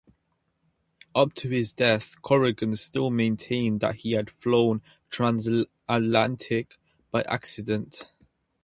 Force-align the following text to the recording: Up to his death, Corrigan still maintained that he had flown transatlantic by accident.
Up 1.13 1.35
to 1.35 1.47
his 1.49 1.71
death, 1.73 2.19
Corrigan 2.23 2.75
still 2.75 3.11
maintained 3.11 3.81
that 3.81 3.97
he 3.97 4.13
had 4.13 4.31
flown 4.31 4.81
transatlantic 5.11 6.77
by 7.11 7.21
accident. 7.29 8.11